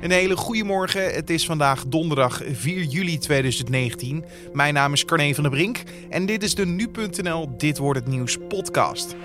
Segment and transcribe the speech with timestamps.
[0.00, 1.14] Een hele goede morgen.
[1.14, 4.24] Het is vandaag donderdag 4 juli 2019.
[4.52, 8.08] Mijn naam is Carne van der Brink en dit is de nu.nl Dit wordt het
[8.08, 9.16] nieuws podcast.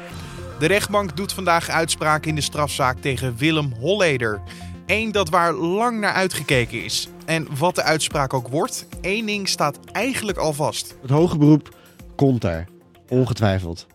[0.60, 4.42] De rechtbank doet vandaag uitspraak in de strafzaak tegen Willem Holleder.
[4.86, 7.08] Eén dat waar lang naar uitgekeken is.
[7.26, 10.96] En wat de uitspraak ook wordt, één ding staat eigenlijk al vast.
[11.02, 11.76] Het hoge beroep
[12.16, 12.68] komt er.
[13.10, 13.88] Ongetwijfeld.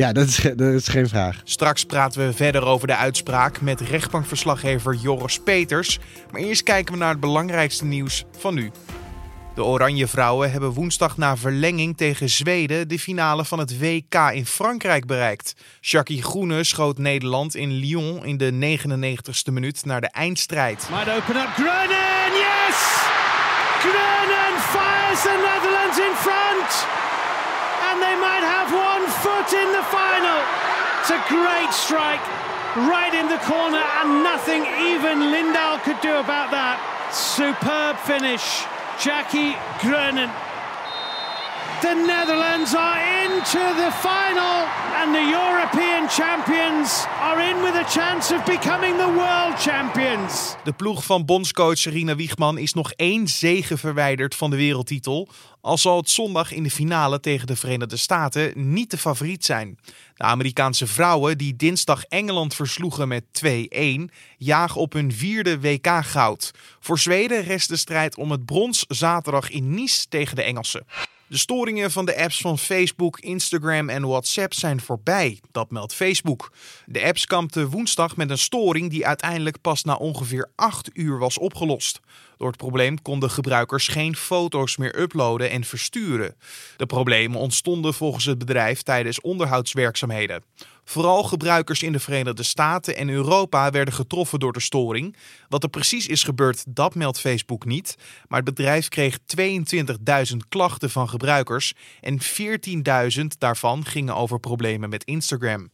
[0.00, 1.40] Ja, dat is, dat is geen vraag.
[1.44, 5.98] Straks praten we verder over de uitspraak met rechtbankverslaggever Joris Peters.
[6.30, 8.70] Maar eerst kijken we naar het belangrijkste nieuws van nu.
[9.54, 14.46] De Oranje Vrouwen hebben woensdag na verlenging tegen Zweden de finale van het WK in
[14.46, 15.54] Frankrijk bereikt.
[15.80, 20.88] Jackie Groene schoot Nederland in Lyon in de 99ste minuut naar de eindstrijd.
[20.90, 22.78] Might open up Grunen, yes!
[23.80, 26.70] Grunen fires the Netherlands in front!
[27.90, 28.89] And they might have one
[29.22, 30.40] foot in the final.
[31.00, 32.24] It's a great strike,
[32.88, 36.80] right in the corner, and nothing even Lindahl could do about that.
[37.12, 38.64] Superb finish.
[39.00, 40.30] Jackie Grunen.
[41.80, 44.66] The Netherlands are into the final,
[45.00, 50.54] and the European champions are in with a chance of becoming the world champions.
[50.64, 55.28] De ploeg van bondscoach Rina Wiegman is nog één zege verwijderd van de wereldtitel.
[55.60, 59.78] Al zal het zondag in de finale tegen de Verenigde Staten niet de favoriet zijn.
[60.14, 66.50] De Amerikaanse vrouwen die dinsdag Engeland versloegen met 2-1 jagen op hun vierde WK-goud.
[66.80, 70.86] Voor Zweden rest de strijd om het brons zaterdag in Nice tegen de Engelsen.
[71.30, 76.52] De storingen van de apps van Facebook, Instagram en WhatsApp zijn voorbij, dat meldt Facebook.
[76.86, 81.38] De apps kampten woensdag met een storing die uiteindelijk pas na ongeveer 8 uur was
[81.38, 82.00] opgelost.
[82.40, 86.36] Door het probleem konden gebruikers geen foto's meer uploaden en versturen.
[86.76, 90.42] De problemen ontstonden volgens het bedrijf tijdens onderhoudswerkzaamheden.
[90.84, 95.16] Vooral gebruikers in de Verenigde Staten en Europa werden getroffen door de storing.
[95.48, 97.96] Wat er precies is gebeurd, dat meldt Facebook niet.
[98.28, 102.18] Maar het bedrijf kreeg 22.000 klachten van gebruikers en
[103.20, 105.70] 14.000 daarvan gingen over problemen met Instagram.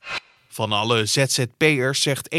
[0.57, 2.39] Van alle ZZP'ers zegt 41%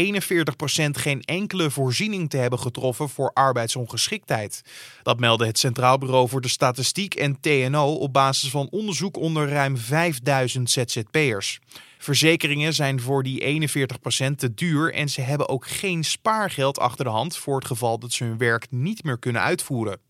[0.90, 4.62] geen enkele voorziening te hebben getroffen voor arbeidsongeschiktheid.
[5.02, 9.48] Dat meldde het Centraal Bureau voor de Statistiek en TNO op basis van onderzoek onder
[9.48, 11.58] ruim 5000 ZZP'ers.
[11.98, 17.10] Verzekeringen zijn voor die 41% te duur en ze hebben ook geen spaargeld achter de
[17.10, 20.00] hand voor het geval dat ze hun werk niet meer kunnen uitvoeren.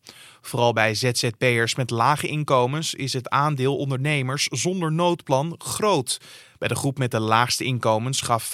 [0.40, 6.18] Vooral bij ZZP'ers met lage inkomens is het aandeel ondernemers zonder noodplan groot.
[6.58, 8.50] Bij de groep met de laagste inkomens gaf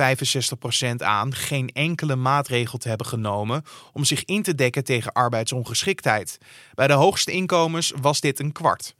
[0.92, 6.38] 65% aan geen enkele maatregel te hebben genomen om zich in te dekken tegen arbeidsongeschiktheid.
[6.74, 8.94] Bij de hoogste inkomens was dit een kwart.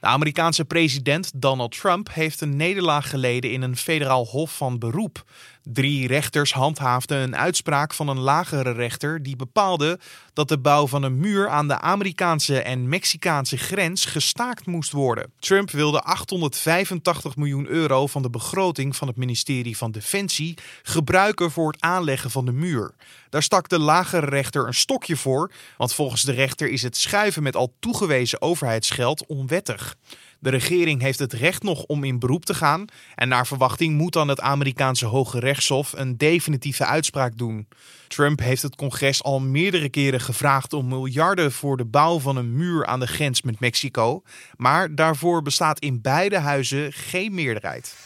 [0.00, 5.24] De Amerikaanse president Donald Trump heeft een nederlaag geleden in een federaal hof van beroep.
[5.72, 9.98] Drie rechters handhaafden een uitspraak van een lagere rechter die bepaalde
[10.32, 15.32] dat de bouw van een muur aan de Amerikaanse en Mexicaanse grens gestaakt moest worden.
[15.38, 21.72] Trump wilde 885 miljoen euro van de begroting van het ministerie van Defensie gebruiken voor
[21.72, 22.94] het aanleggen van de muur.
[23.30, 27.42] Daar stak de lagere rechter een stokje voor, want volgens de rechter is het schuiven
[27.42, 29.96] met al toegewezen overheidsgeld onwettig.
[30.38, 34.12] De regering heeft het recht nog om in beroep te gaan en naar verwachting moet
[34.12, 37.68] dan het Amerikaanse Hoge Rechtshof een definitieve uitspraak doen.
[38.08, 42.56] Trump heeft het congres al meerdere keren gevraagd om miljarden voor de bouw van een
[42.56, 44.22] muur aan de grens met Mexico,
[44.56, 47.96] maar daarvoor bestaat in beide huizen geen meerderheid.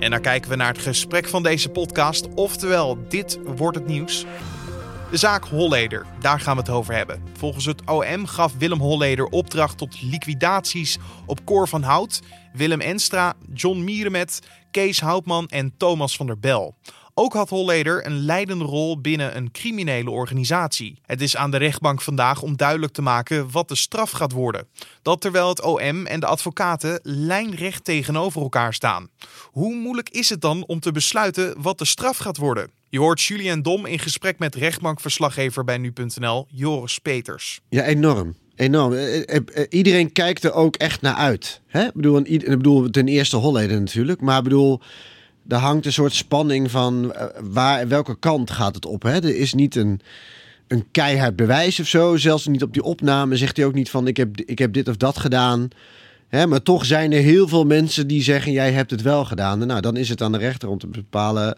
[0.00, 4.26] En dan kijken we naar het gesprek van deze podcast, oftewel dit wordt het nieuws.
[5.10, 7.22] De zaak Holleder, daar gaan we het over hebben.
[7.32, 12.20] Volgens het OM gaf Willem Holleder opdracht tot liquidaties op Cor van Hout,
[12.52, 16.74] Willem Enstra, John Mierenmet, Kees Houtman en Thomas van der Bel.
[17.20, 20.98] Ook had Holleder een leidende rol binnen een criminele organisatie.
[21.06, 24.66] Het is aan de rechtbank vandaag om duidelijk te maken wat de straf gaat worden.
[25.02, 29.08] Dat terwijl het OM en de advocaten lijnrecht tegenover elkaar staan.
[29.50, 32.70] Hoe moeilijk is het dan om te besluiten wat de straf gaat worden?
[32.88, 37.60] Je hoort Julian Dom in gesprek met rechtbankverslaggever bij nu.nl, Joris Peters.
[37.68, 38.36] Ja, enorm.
[38.54, 38.92] Enorm.
[38.92, 41.60] Eh, eh, eh, Iedereen kijkt er ook echt naar uit.
[41.66, 41.84] Hè?
[41.84, 44.20] Ik, bedoel, ik bedoel, ten eerste Holleden natuurlijk.
[44.20, 44.80] Maar ik bedoel,
[45.48, 49.02] er hangt een soort spanning van waar, welke kant gaat het op.
[49.02, 49.14] Hè?
[49.14, 50.00] Er is niet een,
[50.66, 52.16] een keihard bewijs of zo.
[52.16, 54.88] Zelfs niet op die opname zegt hij ook niet van ik heb, ik heb dit
[54.88, 55.68] of dat gedaan.
[56.28, 56.46] Hè?
[56.46, 59.66] Maar toch zijn er heel veel mensen die zeggen jij hebt het wel gedaan.
[59.66, 61.56] nou, dan is het aan de rechter om te bepalen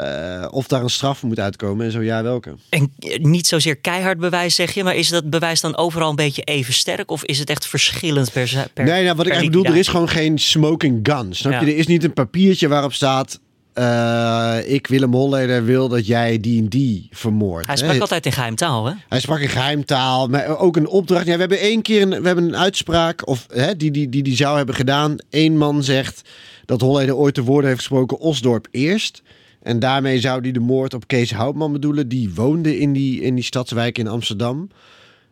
[0.00, 2.54] uh, of daar een straf moet uitkomen en zo ja, welke?
[2.68, 6.42] En niet zozeer keihard bewijs zeg je, maar is dat bewijs dan overal een beetje
[6.42, 9.74] even sterk of is het echt verschillend per, per Nee, nou, wat ik eigenlijk bedoel,
[9.74, 11.34] er is gewoon geen smoking gun.
[11.34, 11.66] Snap je?
[11.66, 13.40] Er is niet een papiertje waarop staat
[13.72, 17.66] eh, ik, Willem Holleder, wil dat jij die en die vermoordt.
[17.66, 17.84] Hij hè.
[17.84, 18.92] sprak altijd in geheimtaal, hè?
[19.08, 21.26] Hij sprak in geheimtaal, maar ook een opdracht.
[21.26, 24.22] Ja, we hebben één keer een, we hebben een uitspraak of, hè, die, die, die
[24.22, 25.16] die zou hebben gedaan.
[25.30, 26.22] Eén man zegt
[26.64, 29.22] dat Holleder ooit de woorden heeft gesproken Osdorp eerst.
[29.62, 32.08] En daarmee zou hij de moord op Kees Houtman bedoelen.
[32.08, 34.68] Die woonde in die, in die stadswijk in Amsterdam.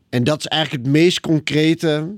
[0.09, 2.09] En dat is eigenlijk het meest concrete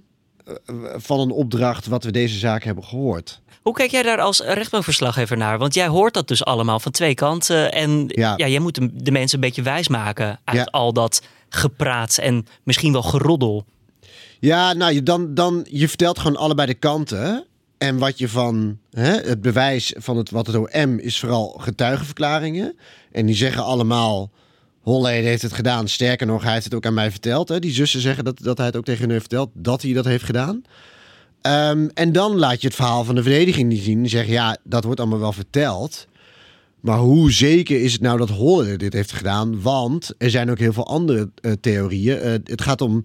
[0.44, 0.54] eh,
[0.96, 3.40] van een opdracht wat we deze zaak hebben gehoord.
[3.62, 5.58] Hoe kijk jij daar als rechtbankverslaggever naar?
[5.58, 7.72] Want jij hoort dat dus allemaal van twee kanten.
[7.72, 8.48] En ja, Ja.
[8.48, 10.64] jij moet de- mensen een beetje wijsmaken uit Ja.
[10.70, 13.64] al dat gepraat en misschien wel geroddel.
[14.40, 17.44] Ja, nou, je, dan, dan, je vertelt gewoon allebei de kanten.
[17.82, 22.76] En wat je van hè, het bewijs van het, wat het OM is vooral getuigenverklaringen.
[23.12, 24.30] En die zeggen allemaal,
[24.80, 25.88] Holleder heeft het gedaan.
[25.88, 27.48] Sterker nog, hij heeft het ook aan mij verteld.
[27.48, 27.58] Hè.
[27.58, 30.04] Die zussen zeggen dat, dat hij het ook tegen hun heeft verteld, dat hij dat
[30.04, 30.62] heeft gedaan.
[31.40, 34.08] Ehm, en dan laat je het verhaal van de verdediging niet zien.
[34.08, 36.06] Zeggen, ja, dat wordt allemaal wel verteld.
[36.82, 39.60] Maar hoe zeker is het nou dat Holleder dit heeft gedaan?
[39.60, 42.18] Want er zijn ook heel veel andere eh, theorieën.
[42.18, 43.00] Eh, het gaat om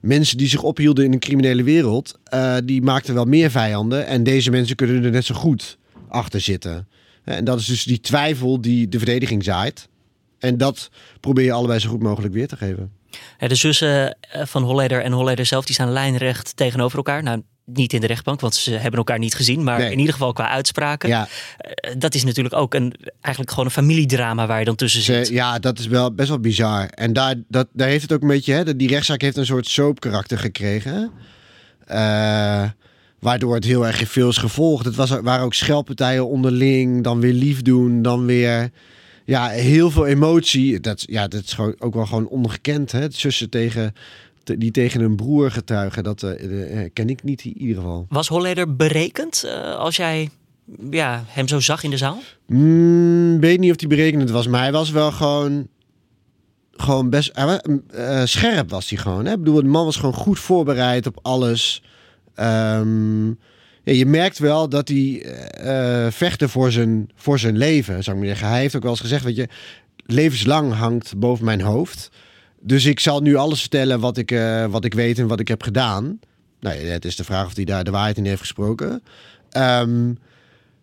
[0.00, 2.18] mensen die zich ophielden in een criminele wereld.
[2.24, 4.06] eh, die maakten wel meer vijanden.
[4.06, 5.78] En deze mensen kunnen er net zo goed
[6.08, 6.88] achter zitten.
[7.24, 9.88] En dat is dus die twijfel die de verdediging zaait.
[10.38, 10.90] En dat
[11.20, 12.92] probeer je allebei zo goed mogelijk weer te geven.
[13.38, 17.22] De zussen van Holleder en Holleder zelf die staan lijnrecht tegenover elkaar.
[17.22, 19.62] Nou, niet in de rechtbank, want ze hebben elkaar niet gezien.
[19.64, 19.92] Maar Nee.
[19.92, 21.08] in ieder geval qua uitspraken.
[21.08, 21.28] Ja,
[21.58, 25.28] Eh, Dat is natuurlijk ook een, eigenlijk gewoon een familiedrama waar je dan tussen zit.
[25.28, 26.86] ja, dat is wel best wel bizar.
[26.86, 28.52] En daar, dat, daar heeft het ook een beetje...
[28.52, 31.10] Hè, die rechtszaak heeft een soort soapkarakter gekregen.
[31.86, 32.64] Eh,
[33.20, 34.84] waardoor het heel erg veel is gevolgd.
[34.84, 37.04] Het was, waren ook scheldpartijen onderling.
[37.04, 38.02] Dan weer lief doen.
[38.02, 38.70] Dan weer...
[39.24, 40.80] Ja, heel veel emotie.
[40.80, 42.92] Dat, ja, dat is gewoon, ook wel gewoon ongekend.
[42.92, 43.06] Hè?
[43.10, 43.94] Zussen tegen,
[44.50, 46.02] te- die tegen een broer getuigen.
[46.04, 48.06] Dat eh, eh, ken ik niet in ieder geval.
[48.08, 50.28] Was Holleder berekend eh, als jij
[50.90, 52.18] ja, hem zo zag in de zaal?
[52.46, 55.68] Mm, weet niet of hij berekenend was, maar hij was wel gewoon.
[56.72, 57.28] Gewoon best.
[57.28, 59.24] eh, scherp was hij gewoon.
[59.24, 59.32] Hè?
[59.32, 61.82] Ik bedoel, de man was gewoon goed voorbereid op alles.
[62.34, 63.26] Ehm,
[63.82, 68.22] ja, je merkt wel dat hij eh, vechtte voor zijn, voor zijn leven, zou ik
[68.22, 68.48] maar zeggen.
[68.48, 69.48] Hij heeft ook wel eens gezegd: Weet je,
[70.06, 72.10] levenslang hangt boven mijn hoofd.
[72.60, 75.48] Dus ik zal nu alles vertellen wat ik, eh, wat ik weet en wat ik
[75.48, 76.18] heb gedaan.
[76.60, 79.02] Nou, het is de vraag of hij daar de waarheid in heeft gesproken.
[79.50, 80.12] Ehm,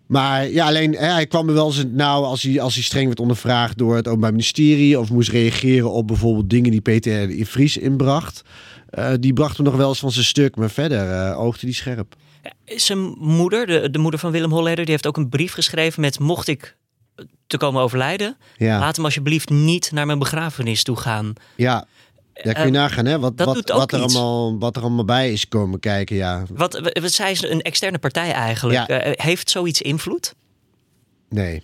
[0.07, 3.05] maar ja, alleen hè, hij kwam er wel eens nou als hij, als hij streng
[3.05, 4.99] werd ondervraagd door het Openbaar Ministerie.
[4.99, 8.41] of moest reageren op bijvoorbeeld dingen die Peter de Vries inbracht.
[8.89, 11.75] Eh, die bracht hem nog wel eens van zijn stuk, maar verder eh, oogde die
[11.75, 12.15] scherp.
[12.65, 16.19] Zijn moeder, de, de moeder van Willem Holleder, die heeft ook een brief geschreven met
[16.19, 16.77] mocht ik
[17.47, 21.33] te komen overlijden, Ja, laat hem alsjeblieft niet naar mijn begrafenis toe gaan.
[21.55, 21.85] ja.
[22.33, 23.19] ja kun je Eh, nagaan hè?
[23.19, 24.15] Wat, wat, wat, er iets.
[24.15, 26.15] allemaal, wat er allemaal bij is komen kijken.
[26.15, 28.87] Ja, Wat, wat zij is een externe partij eigenlijk.
[28.87, 28.87] Ja.
[28.87, 30.33] Eh, heeft zoiets invloed?
[31.29, 31.63] nee.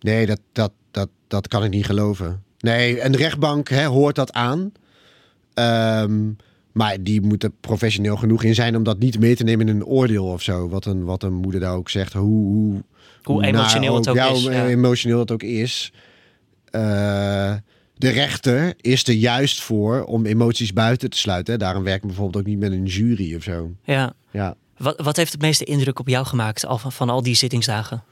[0.00, 2.42] Nee, dat, dat, dat, dat kan ik niet geloven.
[2.58, 4.72] Nee, een rechtbank hè, hoort dat aan.
[5.54, 6.30] Ehm,
[6.72, 9.84] maar die moeten professioneel genoeg in zijn om dat niet mee te nemen in een
[9.84, 10.68] oordeel of zo.
[10.68, 12.12] Wat een, wat een moeder daar ook zegt.
[12.12, 12.82] Hoe, hoe,
[13.26, 14.66] Hoe naar emotioneel het ook is, hoe ja.
[14.66, 15.92] emotioneel het ook is.
[16.64, 17.54] Eh,
[17.96, 21.52] de rechter is er juist voor om emoties buiten te sluiten.
[21.52, 21.58] hè.
[21.58, 23.70] Daarom werken we bijvoorbeeld ook niet met een jury of zo.
[23.84, 24.12] Ja.
[24.30, 24.54] Ja.
[24.76, 28.04] Wat, wat heeft het meeste indruk op jou gemaakt al van, van al die zittingsdagen?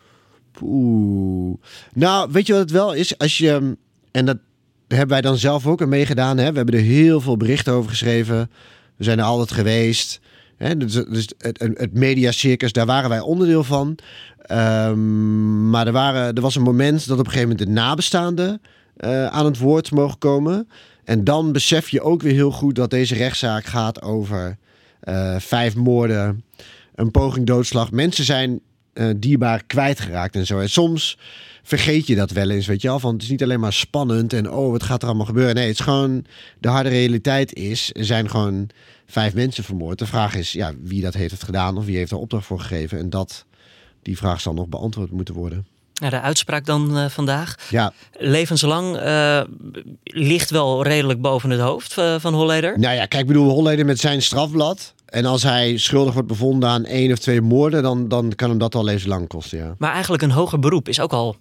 [0.60, 1.58] Oeh.
[1.94, 3.18] Nou, weet je wat het wel is?
[3.18, 3.76] Als je,
[4.10, 4.38] en dat
[4.88, 6.38] hebben wij dan zelf ook aan meegedaan.
[6.38, 6.50] Hè?
[6.50, 8.50] We hebben er heel veel berichten over geschreven.
[8.96, 10.20] We zijn er altijd geweest.
[10.76, 13.98] Dus, dus het, het, het mediacircus, daar waren wij onderdeel van.
[14.42, 18.60] Ehm, maar er, waren, er was een moment dat op een gegeven moment de nabestaanden
[18.96, 20.69] eh, aan het woord mogen komen.
[21.04, 24.56] En dan besef je ook weer heel goed dat deze rechtszaak gaat over
[25.00, 26.44] eh, vijf moorden,
[26.94, 27.90] een poging doodslag.
[27.90, 28.60] Mensen zijn
[28.93, 30.58] eh, dierbaar kwijtgeraakt en zo.
[30.58, 31.19] En soms
[31.63, 32.99] vergeet je dat wel eens, weet je wel.
[32.99, 35.55] Van het is niet alleen maar spannend en oh, wat gaat er allemaal gebeuren.
[35.55, 36.25] Nee, het is gewoon
[36.58, 38.69] de harde realiteit is, er zijn gewoon
[39.06, 39.99] vijf mensen vermoord.
[39.99, 42.61] De vraag is, ja, wie dat heeft het gedaan of wie heeft er opdracht voor
[42.61, 42.99] gegeven.
[42.99, 43.44] En dat,
[44.03, 45.67] die vraag zal nog beantwoord moeten worden.
[45.94, 47.56] Nou, de uitspraak dan eh, vandaag.
[47.70, 49.43] Ja, Levenslang eh,
[50.05, 52.79] ligt wel redelijk boven het hoofd van Holleder.
[52.79, 54.94] nou ja, kijk, ik bedoel, Holleder met zijn strafblad.
[55.12, 58.58] En als hij schuldig wordt bevonden aan één of twee moorden, dan, dan kan hem
[58.58, 59.74] dat al levenslang kosten, ja.
[59.78, 61.36] Maar eigenlijk een hoger beroep is ook al...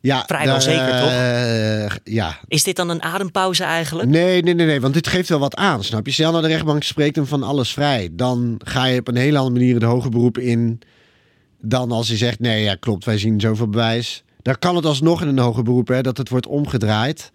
[0.00, 1.10] ja Vrijwel daar, zeker, toch?
[1.10, 4.08] eh, ja, Is dit dan een adempauze eigenlijk?
[4.08, 6.12] Nee, nee, nee, nee, want dit geeft wel wat aan, snap je?
[6.12, 8.08] Stel nou de rechtbank spreekt hem van alles vrij.
[8.12, 10.80] Dan ga je op een hele andere manier de hoge beroep in
[11.60, 14.22] dan als hij zegt, nee, ja, klopt, wij zien zoveel bewijs.
[14.42, 17.30] Dan kan het alsnog in een hoger beroep, hè, dat het wordt omgedraaid.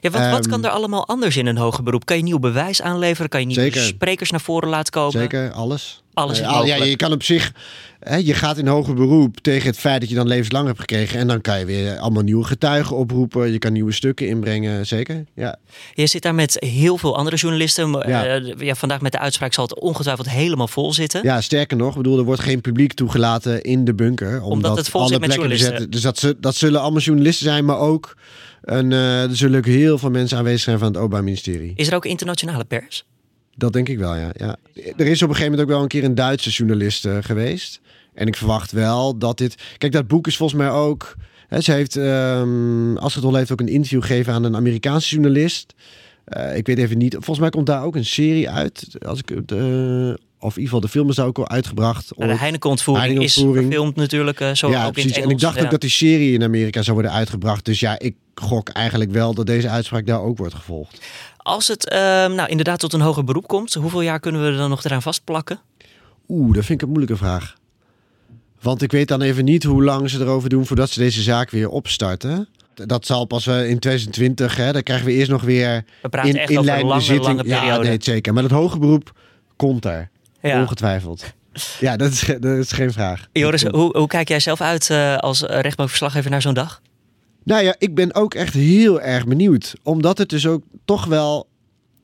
[0.00, 2.04] Ja, wat, wat Ehm, kan er allemaal anders in een hoger beroep?
[2.04, 3.30] Kan je nieuw bewijs aanleveren?
[3.30, 3.82] Kan je nieuwe Zeker.
[3.82, 5.20] sprekers naar voren laten komen?
[5.20, 6.02] Zeker, alles.
[6.14, 7.52] Alles is Eh, ja, je kan op zich,
[8.00, 11.18] hè, je gaat in hoger beroep tegen het feit dat je dan levenslang hebt gekregen.
[11.18, 13.52] En dan kan je weer allemaal nieuwe getuigen oproepen.
[13.52, 15.24] Je kan nieuwe stukken inbrengen, zeker.
[15.34, 15.56] Ja,
[15.94, 17.90] Je zit daar met heel veel andere journalisten.
[17.90, 18.24] Ja.
[18.24, 18.54] Ja.
[18.58, 21.20] ja, vandaag met de uitspraak zal het ongetwijfeld helemaal vol zitten.
[21.22, 24.42] ja sterker nog, ik bedoel, er wordt geen publiek toegelaten in de bunker.
[24.42, 25.88] Omdat, het vol alle zit met plekken journalisten.
[25.88, 25.90] bezetten.
[25.90, 28.16] Dus dat, ze, dat zullen allemaal journalisten zijn, maar ook
[28.62, 31.72] een, eh, er zullen ook heel veel mensen aanwezig zijn van het Openbaar Ministerie.
[31.74, 33.04] Is er ook internationale pers?
[33.60, 34.30] Dat denk ik wel, ja.
[34.36, 34.56] ja.
[34.96, 37.80] Er is op een gegeven moment ook wel een keer een Duitse journalist eh, geweest.
[38.14, 39.54] En ik verwacht wel dat dit...
[39.78, 41.16] Kijk, dat boek is volgens mij ook...
[41.48, 41.96] Hè, ze heeft...
[41.96, 45.74] ehm Astrid Holle heeft ook een interview gegeven aan een Amerikaanse journalist.
[46.24, 47.14] Eh, ik weet even niet...
[47.14, 48.86] Volgens mij komt daar ook een serie uit.
[49.06, 49.52] Als ik het...
[49.52, 52.12] eh, of in ieder geval de film is daar ook al uitgebracht.
[52.16, 52.38] Nou, de.
[52.38, 54.40] Heineken-ontvoering is gefilmd natuurlijk.
[54.40, 55.22] eh, zo ja, ook in precies.
[55.22, 55.62] En ik dacht ja.
[55.64, 57.64] ook dat die serie in Amerika zou worden uitgebracht.
[57.64, 61.00] Dus ja, ik gok eigenlijk wel dat deze uitspraak daar ook wordt gevolgd.
[61.36, 64.56] Als het ehm, nou, inderdaad tot een hoger beroep komt, hoeveel jaar kunnen we er
[64.56, 65.60] dan nog eraan vastplakken?
[66.28, 67.54] Oeh, dat vind ik een moeilijke vraag.
[68.60, 71.50] Want ik weet dan even niet hoe lang ze erover doen voordat ze deze zaak
[71.50, 72.48] weer opstarten.
[72.74, 76.30] Dat zal pas wel in 2020, hè, dan krijgen we eerst nog weer We praten
[76.30, 77.26] in, echt over een lange, zitting.
[77.26, 77.88] lange Ja, periode.
[77.88, 78.32] nee, zeker.
[78.32, 79.12] Maar het hoge beroep
[79.56, 80.10] komt er.
[80.42, 80.60] Ja.
[80.60, 81.34] Ongetwijfeld.
[81.80, 83.28] Ja, dat is, dat is geen vraag.
[83.32, 86.82] Joris, hoe, hoe kijk jij zelf uit eh, als rechtbankverslaggever naar zo'n dag?
[87.44, 89.74] Nou ja, ik ben ook echt heel erg benieuwd.
[89.82, 91.48] Omdat het dus ook toch wel...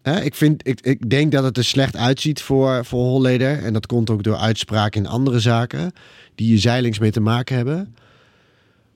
[0.02, 3.64] Hè, ik, vind, ik, ik denk dat het er slecht uitziet voor, voor Holleder.
[3.64, 5.92] En dat komt ook door uitspraken in andere zaken...
[6.34, 7.96] die hier zeilings mee te maken hebben.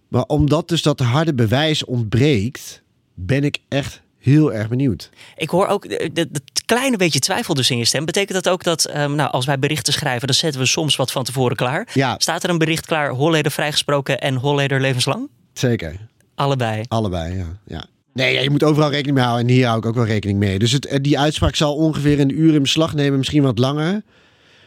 [0.08, 2.82] Maar omdat dus dat harde bewijs ontbreekt...
[3.14, 5.10] ben ik echt heel erg benieuwd.
[5.36, 6.28] Ik hoor ook eh, dat
[6.66, 8.04] kleine beetje twijfel dus in je stem.
[8.04, 11.12] Betekent dat ook dat ehm, nou, als wij berichten schrijven, dan zetten we soms wat
[11.12, 11.88] van tevoren klaar?
[11.94, 15.28] Ja, Staat er een bericht klaar, Holleder vrijgesproken en Holleder levenslang?
[15.52, 16.08] zeker.
[16.34, 16.84] Allebei.
[16.88, 17.58] Allebei, ja.
[17.66, 17.84] ja.
[18.12, 19.48] Nee, ja, je moet overal rekening mee houden.
[19.48, 20.58] En hier hou ik ook wel rekening mee.
[20.58, 23.18] Dus het, die uitspraak zal ongeveer een uur in beslag nemen.
[23.18, 24.02] Misschien wat langer.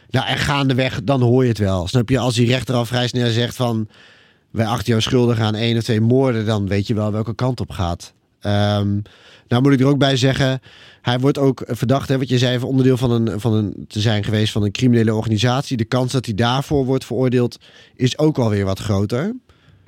[0.10, 1.88] Nou, en gaandeweg, dan hoor je het wel.
[1.88, 2.20] Snap je?
[2.20, 3.88] Als die rechter al vrij snel zegt van...
[4.52, 6.46] wij achten jou schuldig aan één of twee moorden...
[6.46, 8.14] dan weet je wel welke kant op gaat.
[8.44, 9.00] Ehm,
[9.48, 10.62] nou moet ik er ook bij zeggen...
[11.02, 12.60] hij wordt ook verdacht, hè, wat je zei...
[12.60, 15.78] van onderdeel van een, van een, te zijn geweest van een criminele organisatie.
[15.78, 17.58] De kans dat hij daarvoor wordt veroordeeld...
[17.96, 19.34] is ook alweer wat groter.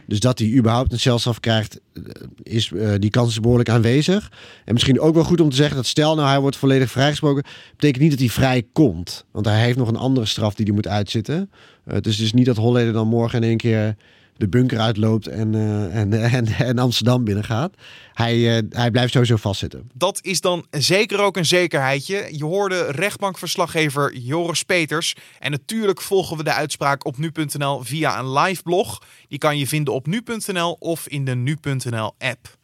[0.07, 2.01] Dus dat hij überhaupt een celstraf krijgt, eh,
[2.43, 4.31] is, eh, die kans is behoorlijk aanwezig.
[4.65, 7.43] En misschien ook wel goed om te zeggen dat stel nou hij wordt volledig vrijgesproken,
[7.71, 9.25] betekent niet dat hij vrij komt.
[9.31, 11.51] Want hij heeft nog een andere straf die hij moet uitzitten.
[11.85, 13.95] Eh, dus het is niet dat Holleder dan morgen in één keer
[14.37, 17.73] de bunker uitloopt en, eh, en, en, en Amsterdam binnengaat.
[18.13, 19.89] Hij, eh, hij blijft sowieso vastzitten.
[19.93, 22.27] Dat is dan zeker ook een zekerheidje.
[22.31, 25.15] Je hoorde rechtbankverslaggever Joris Peters.
[25.39, 29.01] En natuurlijk volgen we de uitspraak op nu.nl via een live blog.
[29.27, 32.57] Die kan je vinden op nu.nl of in de nu.nl app.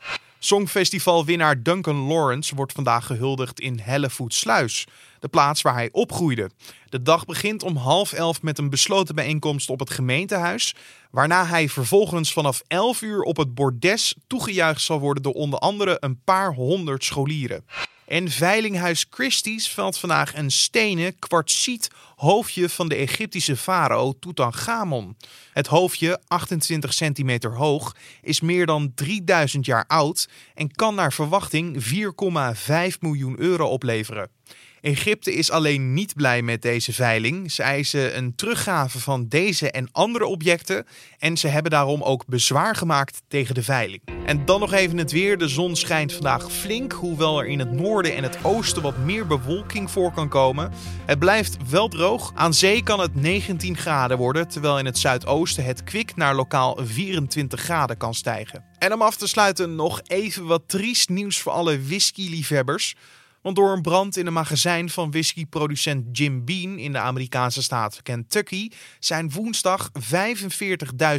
[0.44, 4.88] Songfestivalwinnaar Duncan Lawrence wordt vandaag gehuldigd in Hellevoetsluis,
[5.22, 6.50] de plaats waar hij opgroeide.
[6.90, 10.76] De dag begint om half elf met een besloten bijeenkomst op het gemeentehuis,
[11.12, 15.98] waarna hij vervolgens vanaf 11 uur op het bordes toegejuicht zal worden door onder andere
[16.00, 17.66] een paar honderd scholieren.
[18.06, 25.18] En Veilinghuis Christie's valt vandaag een stenen kwartsiet hoofdje van de Egyptische farao Tutankhamon.
[25.54, 31.84] Het hoofdje, 28 centimeter hoog, is meer dan 3000 jaar oud en kan naar verwachting
[31.84, 34.30] 4,5 miljoen euro opleveren.
[34.82, 37.52] Egypte is alleen niet blij met deze veiling.
[37.52, 40.86] Ze eisen een teruggave van deze en andere objecten.
[41.20, 44.02] En ze hebben daarom ook bezwaar gemaakt tegen de veiling.
[44.26, 45.38] En dan nog even het weer.
[45.38, 49.28] De zon schijnt vandaag flink, hoewel er in het noorden en het oosten wat meer
[49.28, 50.72] bewolking voor kan komen.
[51.06, 52.32] Het blijft wel droog.
[52.36, 56.78] Aan zee kan het 19 graden worden, terwijl in het zuidoosten het kwik naar lokaal
[56.82, 58.64] 24 graden kan stijgen.
[58.78, 62.96] En om af te sluiten nog even wat triest nieuws voor alle whisky-liefhebbers.
[63.42, 68.02] Want door een brand in een magazijn van whiskyproducent Jim Beam in de Amerikaanse staat
[68.02, 68.70] Kentucky
[69.00, 69.90] zijn woensdag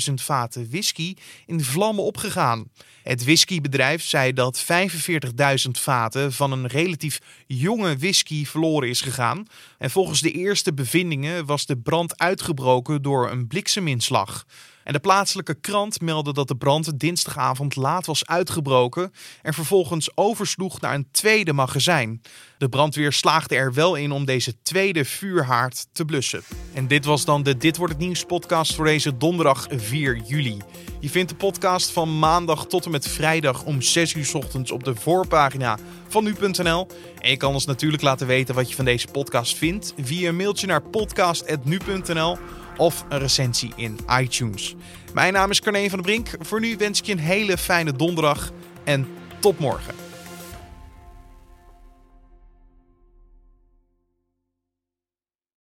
[0.08, 1.14] 45.000 vaten whisky
[1.46, 2.64] in vlammen opgegaan.
[3.02, 9.46] Het whiskybedrijf zei dat 45.000 vaten van een relatief jonge whisky verloren is gegaan.
[9.78, 14.44] En volgens de eerste bevindingen was de brand uitgebroken door een blikseminslag.
[14.84, 19.12] En de plaatselijke krant meldde dat de brand dinsdagavond laat was uitgebroken
[19.42, 22.22] en vervolgens oversloeg naar een tweede magazijn.
[22.58, 26.42] De brandweer slaagde er wel in om deze tweede vuurhaard te blussen.
[26.74, 30.58] En dit was dan de Dit wordt het nieuws podcast voor deze donderdag 4 juli.
[31.00, 34.84] Je vindt de podcast van maandag tot en met vrijdag om 6 uur ochtends op
[34.84, 36.86] de voorpagina van nu.nl.
[37.18, 40.36] En je kan ons natuurlijk laten weten wat je van deze podcast vindt via een
[40.36, 42.38] mailtje naar podcast.nu.nl
[42.76, 44.74] of een recensie in iTunes.
[45.14, 46.28] Mijn naam is Carne van der Brink.
[46.40, 48.52] Voor nu wens ik je een hele fijne donderdag
[48.84, 49.06] en
[49.40, 50.01] tot morgen.